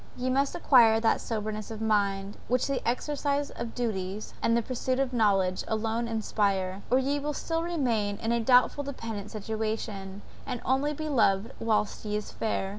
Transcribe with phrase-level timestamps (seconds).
[0.17, 4.97] ye must acquire that soberness of mind, which the exercise of duties, and the pursuit
[4.97, 10.59] of knowledge, alone inspire, or ye will still remain in a doubtful dependent situation, and
[10.65, 12.69] only be loved whilst ye are fair!